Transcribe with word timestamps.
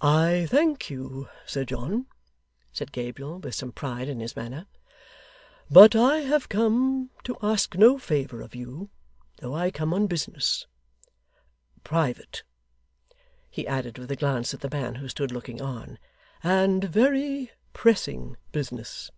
'I 0.00 0.48
thank 0.50 0.90
you, 0.90 1.28
Sir 1.46 1.64
John,' 1.64 2.08
said 2.72 2.90
Gabriel, 2.90 3.38
with 3.38 3.54
some 3.54 3.70
pride 3.70 4.08
in 4.08 4.18
his 4.18 4.34
manner, 4.34 4.66
'but 5.70 5.94
I 5.94 6.16
have 6.22 6.48
come 6.48 7.10
to 7.22 7.36
ask 7.40 7.76
no 7.76 7.96
favour 7.96 8.42
of 8.42 8.56
you, 8.56 8.90
though 9.36 9.54
I 9.54 9.70
come 9.70 9.94
on 9.94 10.08
business. 10.08 10.66
Private,' 11.84 12.42
he 13.48 13.68
added, 13.68 13.98
with 13.98 14.10
a 14.10 14.16
glance 14.16 14.52
at 14.52 14.62
the 14.62 14.70
man 14.76 14.96
who 14.96 15.08
stood 15.08 15.30
looking 15.30 15.62
on, 15.62 16.00
'and 16.42 16.82
very 16.82 17.52
pressing 17.72 18.36
business. 18.50 19.12